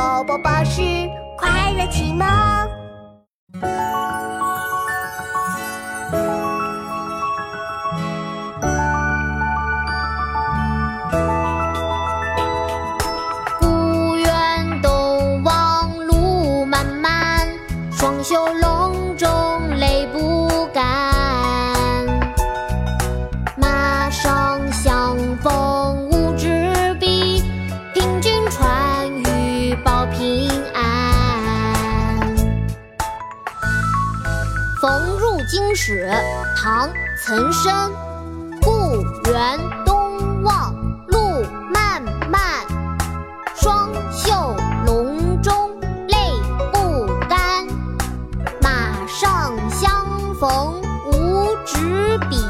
[0.00, 0.80] 宝宝巴士
[1.36, 2.26] 快乐启蒙。
[13.58, 17.46] 古远东望路漫漫，
[17.92, 18.79] 双袖龙
[34.80, 36.06] 逢入京使》
[36.56, 36.88] 唐·
[37.22, 37.92] 岑参，
[38.62, 40.74] 故园东望
[41.08, 42.40] 路漫漫，
[43.54, 44.56] 双袖
[44.86, 46.16] 龙钟泪
[46.72, 47.66] 不干。
[48.62, 50.80] 马上相逢
[51.12, 52.42] 无纸笔，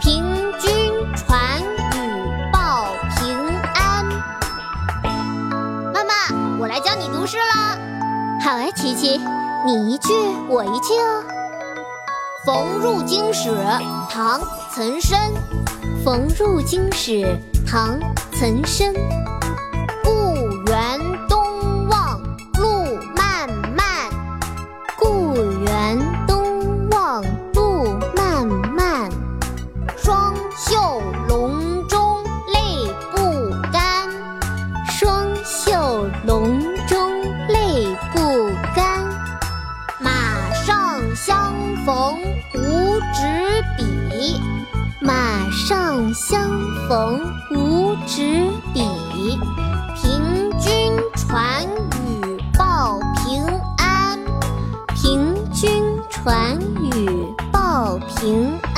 [0.00, 0.24] 凭
[0.58, 3.38] 君传语报平
[3.74, 4.04] 安。
[5.94, 7.91] 妈妈，我来教你读诗了。
[8.42, 9.20] 好啊，琪琪，
[9.64, 10.12] 你一句
[10.48, 11.22] 我一句哦。
[12.44, 13.50] 《逢入京使》
[14.10, 14.40] 唐·
[14.74, 15.30] 岑参，
[16.04, 17.12] 《逢入京使》
[17.64, 18.00] 唐·
[18.32, 18.92] 岑参。
[41.84, 42.16] 逢
[42.54, 44.40] 无纸笔，
[45.00, 46.48] 马上相
[46.88, 48.80] 逢无纸笔。
[49.96, 53.44] 平君传语报平
[53.78, 54.16] 安，
[54.94, 57.08] 平君传语
[57.52, 58.71] 报平安。